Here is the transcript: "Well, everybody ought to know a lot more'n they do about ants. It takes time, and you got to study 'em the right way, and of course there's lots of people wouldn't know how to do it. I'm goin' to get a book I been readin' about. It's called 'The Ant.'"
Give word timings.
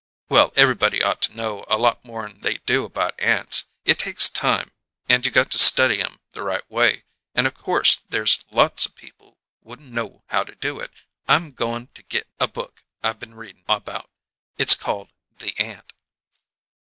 "Well, 0.29 0.51
everybody 0.55 1.03
ought 1.03 1.21
to 1.21 1.37
know 1.37 1.63
a 1.67 1.77
lot 1.77 2.03
more'n 2.03 2.39
they 2.39 2.57
do 2.57 2.85
about 2.85 3.13
ants. 3.19 3.65
It 3.85 3.99
takes 3.99 4.29
time, 4.29 4.71
and 5.07 5.23
you 5.23 5.31
got 5.31 5.51
to 5.51 5.59
study 5.59 6.01
'em 6.01 6.17
the 6.31 6.41
right 6.41 6.67
way, 6.71 7.03
and 7.35 7.45
of 7.45 7.53
course 7.53 7.97
there's 8.09 8.43
lots 8.49 8.87
of 8.87 8.95
people 8.95 9.37
wouldn't 9.61 9.93
know 9.93 10.23
how 10.29 10.43
to 10.43 10.55
do 10.55 10.79
it. 10.79 10.89
I'm 11.27 11.51
goin' 11.51 11.85
to 11.93 12.01
get 12.01 12.25
a 12.39 12.47
book 12.47 12.83
I 13.03 13.13
been 13.13 13.35
readin' 13.35 13.63
about. 13.69 14.09
It's 14.57 14.73
called 14.73 15.11
'The 15.37 15.55
Ant.'" 15.59 15.93